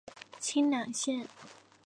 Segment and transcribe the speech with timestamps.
[0.39, 1.27] 清南线